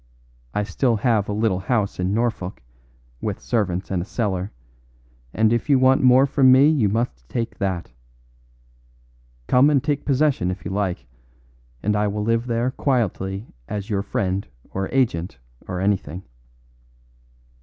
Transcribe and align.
I 0.55 0.63
still 0.63 0.95
have 0.95 1.29
a 1.29 1.31
little 1.31 1.59
house 1.59 1.99
in 1.99 2.11
Norfolk, 2.11 2.63
with 3.21 3.39
servants 3.39 3.91
and 3.91 4.01
a 4.01 4.03
cellar, 4.05 4.51
and 5.31 5.53
if 5.53 5.69
you 5.69 5.77
want 5.77 6.01
more 6.01 6.25
from 6.25 6.51
me 6.51 6.67
you 6.69 6.89
must 6.89 7.29
take 7.29 7.59
that. 7.59 7.91
Come 9.45 9.69
and 9.69 9.83
take 9.83 10.03
possession 10.03 10.49
if 10.49 10.65
you 10.65 10.71
like, 10.71 11.05
and 11.83 11.95
I 11.95 12.07
will 12.07 12.23
live 12.23 12.47
there 12.47 12.71
quietly 12.71 13.45
as 13.67 13.91
your 13.91 14.01
friend 14.01 14.47
or 14.71 14.89
agent 14.91 15.37
or 15.67 15.79
anything. 15.79 16.23